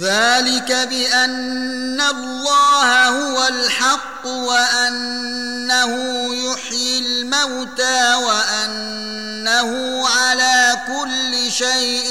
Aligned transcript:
ذلك 0.00 0.72
بأن 0.72 2.00
الله 2.00 3.08
هو 3.08 3.48
الحق 3.48 4.26
وأنه 4.26 5.94
يحيي 6.34 6.98
الموتى 6.98 8.14
وأنه 8.14 10.04
على 10.08 10.76
كل 10.86 11.52
شيء 11.52 12.08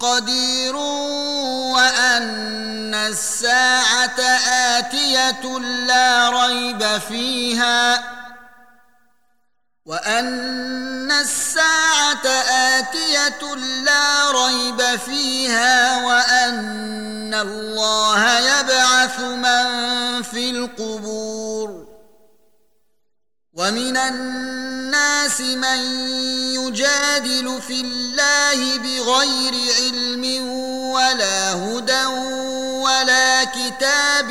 قدير 0.00 0.76
وأن 1.76 2.94
الساعة 2.94 4.20
آتية 4.78 5.58
لا 5.86 6.30
ريب 6.30 7.00
فيها 7.08 8.04
وان 9.86 11.10
الساعة 11.12 12.26
اتيه 12.26 13.54
لا 13.84 14.30
ريب 14.30 14.98
فيها 14.98 16.04
وان 16.06 17.34
الله 17.34 18.38
يبعث 18.38 19.20
من 19.20 20.22
في 20.22 20.50
القبور 20.50 21.86
ومن 23.54 23.96
الناس 23.96 25.40
من 25.40 25.78
يجادل 26.54 27.62
في 27.66 27.80
الله 27.80 28.78
بغير 28.78 29.54
علم 29.80 30.48
ولا 30.90 31.52
هدى 31.52 32.06
ولا 32.84 33.44
كتاب 33.44 34.30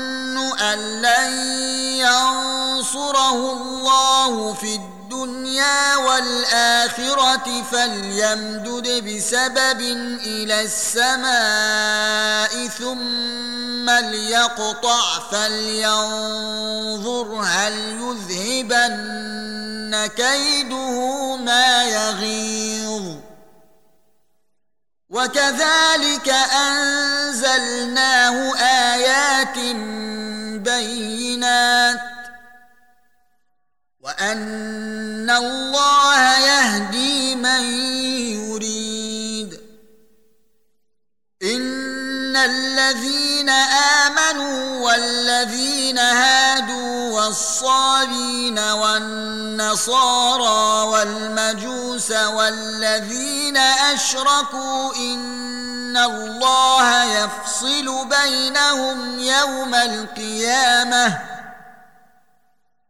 ينصره 2.91 3.39
الله 3.53 4.53
في 4.53 4.75
الدنيا 4.75 5.97
والآخرة 5.97 7.63
فليمدد 7.71 8.87
بسبب 9.07 9.81
إلى 10.25 10.61
السماء 10.61 12.67
ثم 12.67 13.89
ليقطع 13.89 15.19
فلينظر 15.31 17.41
هل 17.45 17.73
يذهبن 18.01 20.07
كيده 20.07 21.35
ما 21.35 21.83
يغيظ. 21.83 23.15
وكذلك 25.09 26.29
أنزلناه 26.53 28.55
آيات 28.57 29.57
بينات 30.59 32.10
وأن 34.11 35.29
الله 35.29 36.37
يهدي 36.39 37.35
من 37.35 37.63
يريد. 38.43 39.59
إن 41.43 42.35
الذين 42.35 43.49
آمنوا 43.49 44.85
والذين 44.85 45.97
هادوا 45.97 47.21
والصابين 47.21 48.59
والنصارى 48.59 50.07
والمجوس 50.87 52.11
والذين 52.11 53.57
أشركوا 53.57 54.95
إن 54.95 55.97
الله 55.97 57.03
يفصل 57.03 58.07
بينهم 58.07 59.19
يوم 59.19 59.75
القيامة 59.75 61.40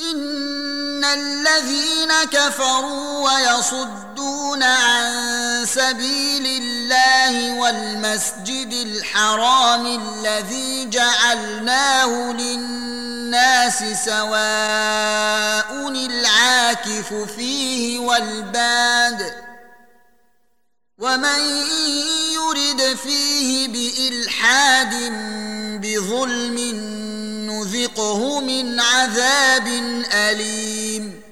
ان 0.00 1.04
الذين 1.04 2.12
كفروا 2.32 3.30
ويصدون 3.30 4.62
عن 4.62 5.66
سبيل 5.66 6.46
الله 6.46 7.60
والمسجد 7.60 8.72
الحرام 8.72 9.86
الذي 9.86 10.90
جعلناه 10.90 12.32
للناس 12.32 13.78
سواء 14.04 15.88
العاكف 15.88 17.14
فيه 17.36 17.98
والباد 17.98 19.34
ومن 20.98 21.40
يرد 22.56 22.96
فيه 22.96 23.68
بإلحاد 23.68 24.94
بظلم 25.82 26.58
نذقه 27.50 28.40
من 28.40 28.80
عذاب 28.80 29.66
أليم. 30.12 31.22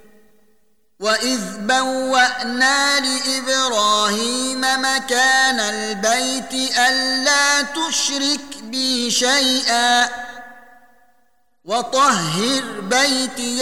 واذ 1.00 1.58
بوانا 1.58 3.00
لابراهيم 3.00 4.60
مكان 4.60 5.60
البيت 5.60 6.78
الا 6.78 7.62
تشرك 7.62 8.62
بي 8.62 9.10
شيئا 9.10 10.08
وطهر 11.64 12.80
بيتي 12.80 13.58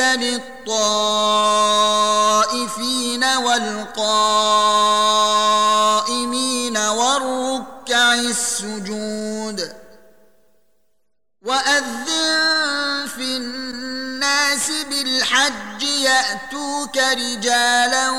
للطائفين 2.30 3.24
والقائمين 3.24 3.86
والركع 6.76 8.14
السجود 8.14 9.72
وأذن 11.42 13.06
في 13.16 13.36
الناس 13.36 14.70
بالحج 14.90 15.82
يأتوك 15.82 16.96
رجالا 16.96 18.10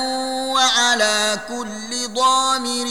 وعلى 0.52 1.40
كل 1.48 2.08
ضامر 2.14 2.86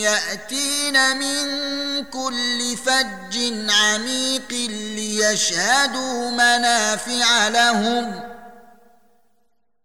يأتين 0.00 1.16
من 1.16 1.70
كل 2.04 2.76
فج 2.76 3.36
عميق 3.70 4.52
ليشهدوا 4.70 6.30
منافع 6.30 7.48
لهم 7.48 8.39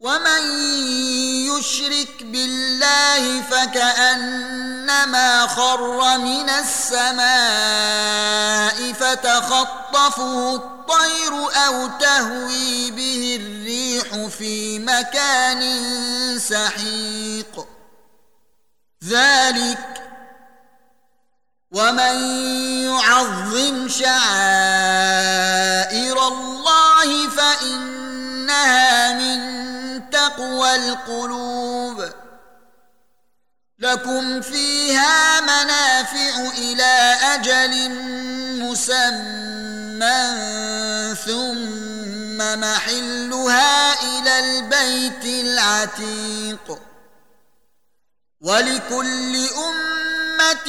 ومن 0.00 0.42
يشرك 1.48 2.22
بالله 2.22 3.42
فكانما 3.42 5.46
خر 5.46 6.18
من 6.18 6.50
السماء 6.50 7.26
فتخطفه 8.92 10.54
الطير 10.54 11.32
أو 11.66 11.88
تهوي 12.00 12.90
به 12.90 13.38
الريح 13.40 14.26
في 14.26 14.78
مكان 14.78 15.62
سحيق. 16.38 17.66
ذلك 19.04 20.02
ومن 21.72 22.16
يعظم 22.84 23.88
شعائر 23.88 24.16
الله 26.28 27.28
فانها 28.46 29.12
من 29.12 30.10
تقوى 30.10 30.76
القلوب. 30.76 32.04
لكم 33.78 34.40
فيها 34.40 35.40
منافع 35.40 36.50
إلى 36.58 37.16
أجل 37.34 37.90
مسمى 38.62 40.16
ثم 41.26 42.38
محلها 42.60 44.02
إلى 44.02 44.38
البيت 44.38 45.24
العتيق. 45.24 46.78
ولكل 48.40 49.46
أمة 49.56 50.68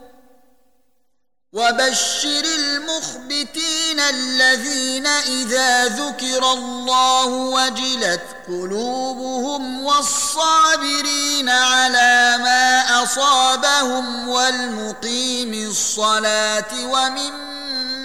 وبشر 1.53 2.43
المخبتين 2.45 3.99
الذين 3.99 5.07
إذا 5.07 5.85
ذكر 5.85 6.53
الله 6.53 7.25
وجلت 7.25 8.23
قلوبهم 8.47 9.85
والصابرين 9.85 11.49
على 11.49 12.37
ما 12.37 13.03
أصابهم 13.03 14.29
والمقيم 14.29 15.69
الصلاة 15.69 16.85
ومما 16.85 17.51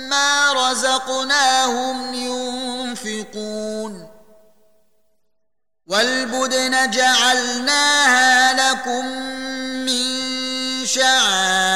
مما 0.06 0.52
رزقناهم 0.52 2.14
ينفقون 2.14 4.08
والبدن 5.86 6.90
جعلناها 6.90 8.52
لكم 8.52 9.06
من 9.86 10.06
شعائر 10.86 11.75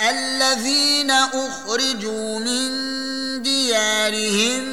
الذين 0.00 1.10
أخرجوا 1.10 2.38
من 2.38 2.68
ديارهم 3.42 4.64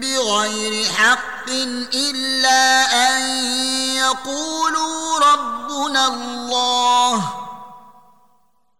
بغير 0.00 0.84
حق 0.84 1.50
إلا 1.94 2.82
أن 3.08 3.44
يقولوا 3.94 5.18
ربنا 5.18 6.06
الله 6.06 7.34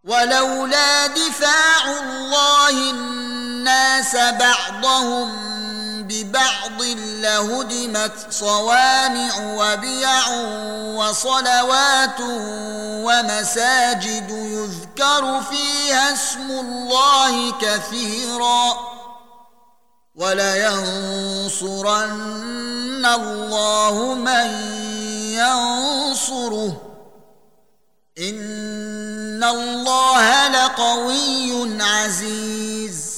ولولا 0.05 1.07
دفاع 1.07 1.85
الله 2.03 2.91
الناس 2.91 4.17
بعضهم 4.17 5.29
ببعض 6.29 6.83
لهدمت 7.23 8.13
صوامع 8.31 9.31
وبيع 9.39 10.29
وصلوات 10.95 12.21
ومساجد 13.07 14.31
يذكر 14.31 15.43
فيها 15.51 16.13
اسم 16.13 16.51
الله 16.51 17.53
كثيرا 17.61 18.75
ولينصرن 20.15 21.67
الله 23.07 24.15
من 24.15 24.51
ينصره 25.33 26.83
إن 28.19 29.45
الله 29.45 30.49
لقوي 30.49 31.83
عزيز 31.83 33.18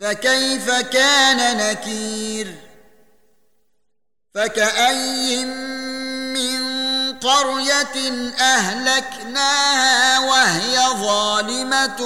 فكيف 0.00 0.70
كان 0.70 1.56
نكير؟ 1.56 2.54
فكأي 4.34 5.44
من 5.44 6.78
قرية 7.18 8.32
أهلكناها 8.40 10.18
وهي 10.18 10.78
ظالمة 10.78 11.98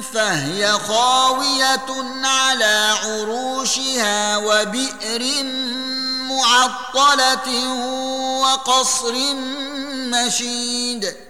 فهي 0.00 0.72
خاوية 0.72 2.24
على 2.24 2.94
عروشها 3.04 4.36
وبئر 4.36 5.44
معطلة 6.28 7.74
وقصر 8.40 9.14
مشيد. 9.94 11.29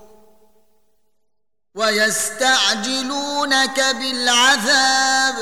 ويستعجلونك 1.75 3.79
بالعذاب 3.79 5.35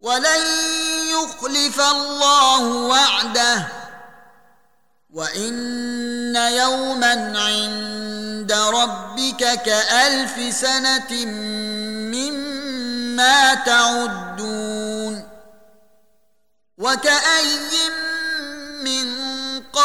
ولن 0.00 0.46
يخلف 1.10 1.80
الله 1.80 2.62
وعده 2.62 3.66
وإن 5.12 6.36
يوما 6.36 7.38
عند 7.38 8.52
ربك 8.52 9.62
كألف 9.62 10.54
سنة 10.54 11.24
مما 12.14 13.54
تعدون 13.54 15.28
وكأي 16.78 17.58
من 18.84 19.25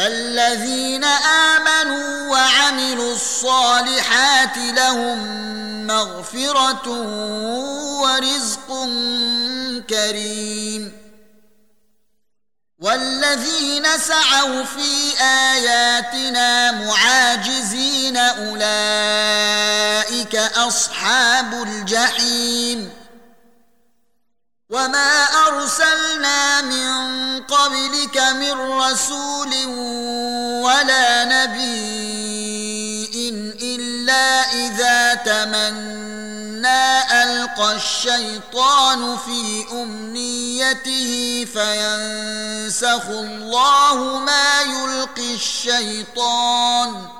فالذين 0.00 1.04
آمنوا 1.04 2.28
وعملوا 2.28 3.12
الصالحات 3.12 4.56
لهم 4.56 5.18
مغفرة 5.86 6.88
ورزق 8.00 8.88
كريم. 9.90 10.92
والذين 12.78 13.84
سعوا 13.98 14.64
في 14.64 15.22
آياتنا 15.22 16.72
معاجزين 16.72 17.39
وما 24.70 25.24
ارسلنا 25.48 26.60
من 26.62 26.90
قبلك 27.42 28.18
من 28.18 28.52
رسول 28.52 29.66
ولا 30.62 31.24
نبي 31.24 31.90
الا 33.62 34.42
اذا 34.52 35.14
تمنى 35.14 37.02
القى 37.22 37.76
الشيطان 37.76 39.16
في 39.16 39.66
امنيته 39.72 41.46
فينسخ 41.52 43.06
الله 43.06 44.18
ما 44.18 44.62
يلقي 44.62 45.34
الشيطان 45.34 47.19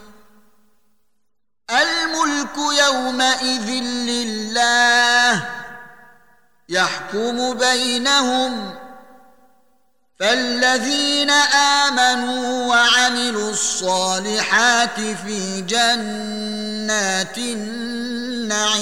الملك 1.71 2.57
يومئذ 2.57 3.69
لله 3.83 5.49
يحكم 6.69 7.53
بينهم 7.53 8.75
فالذين 10.19 11.29
آمنوا 11.29 12.67
وعملوا 12.67 13.49
الصالحات 13.49 14.99
في 14.99 15.61
جنات 15.61 17.37
النعيم. 18.47 18.81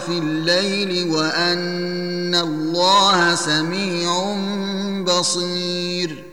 في 0.00 0.18
الليل 0.18 1.10
وأن 1.10 2.34
الله 2.34 3.34
سميع 3.34 4.36
بصير. 5.04 6.24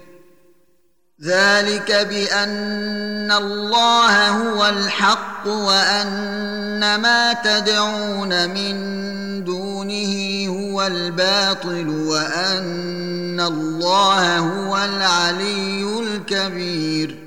ذلك 1.23 1.91
بأن 2.09 3.31
الله 3.31 4.29
هو 4.29 4.65
الحق 4.65 5.47
وأن 5.47 6.95
ما 6.95 7.33
تدعون 7.33 8.49
من 8.49 8.75
دونه 9.43 10.47
هو 10.47 10.87
الباطل 10.87 11.89
وأن 11.89 13.39
الله 13.39 14.37
هو 14.39 14.77
العلي 14.77 15.99
الكبير. 15.99 17.26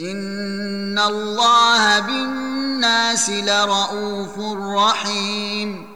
ان 0.00 0.98
الله 0.98 2.00
بالناس 2.00 3.30
لرءوف 3.30 4.38
رحيم 4.78 5.86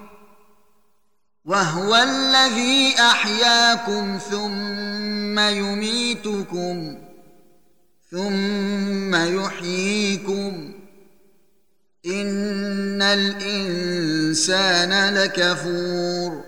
وهو 1.45 1.97
الذي 1.97 2.95
احياكم 2.99 4.19
ثم 4.31 5.39
يميتكم 5.39 6.99
ثم 8.11 9.15
يحييكم 9.15 10.73
ان 12.07 13.03
الانسان 13.03 14.35
لكفور 15.15 16.48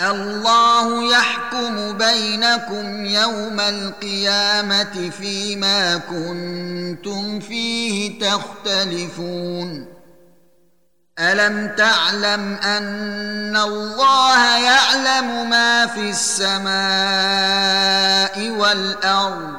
الله 0.00 1.12
يحكم 1.12 1.92
بينكم 1.92 3.06
يوم 3.06 3.60
القيامة 3.60 5.10
فيما 5.18 5.96
كنتم 5.96 7.40
فيه 7.40 8.20
تختلفون. 8.20 9.86
ألم 11.18 11.74
تعلم 11.76 12.54
أن 12.54 13.56
الله 13.56 14.58
يعلم 14.58 15.50
ما 15.50 15.86
في 15.86 16.10
السماء 16.10 16.70
والأرض؟ 18.50 19.54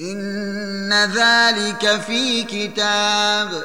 إن 0.00 0.92
ذلك 0.92 2.00
في 2.06 2.42
كتاب. 2.42 3.64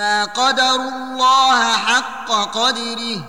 ما 0.00 0.24
قدروا 0.24 0.90
الله 0.90 1.72
حق 1.72 2.30
قدره. 2.30 3.24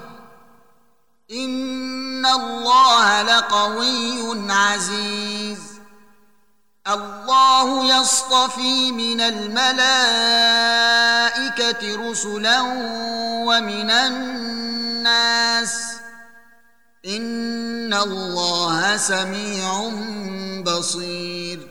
إن 1.31 2.25
الله 2.25 3.21
لقوي 3.21 4.51
عزيز. 4.51 5.59
الله 6.87 7.99
يصطفي 7.99 8.91
من 8.91 9.21
الملائكة 9.21 9.71
رسلا 12.09 12.61
ومن 13.45 13.91
الناس. 13.91 15.75
إن 17.05 17.93
الله 17.93 18.97
سميع 18.97 19.91
بصير. 20.63 21.70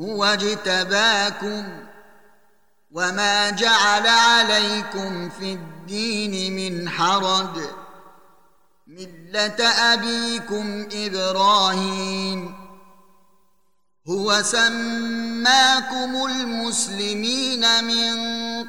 هو 0.00 0.24
اجتباكم 0.24 1.64
وما 2.90 3.50
جعل 3.50 4.06
عليكم 4.06 5.28
في 5.30 5.52
الدين 5.52 6.56
من 6.56 6.88
حرج 6.88 7.60
مله 8.86 9.68
ابيكم 9.94 10.88
إبراهيم 10.92 12.59
هو 14.08 14.42
سماكم 14.42 16.26
المسلمين 16.26 17.84
من 17.84 18.14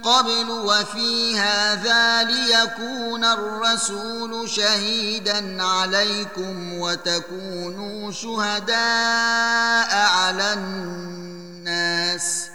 قبل 0.01 0.49
وفي 0.49 1.39
هذا 1.39 2.23
ليكون 2.23 3.25
الرسول 3.25 4.49
شهيدا 4.49 5.63
عليكم 5.63 6.73
وتكونوا 6.73 8.11
شهداء 8.11 9.95
على 9.95 10.53
الناس. 10.53 12.47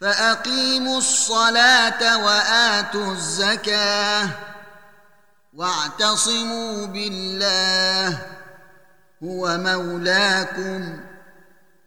فأقيموا 0.00 0.98
الصلاة 0.98 2.24
وآتوا 2.24 3.12
الزكاة 3.12 4.28
واعتصموا 5.54 6.86
بالله 6.86 8.18
هو 9.22 9.58
مولاكم. 9.58 11.00